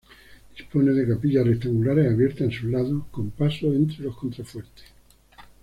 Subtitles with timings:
[0.57, 4.85] Dispone de capillas rectangulares abiertas en sus lados, con pasos entre los contrafuertes.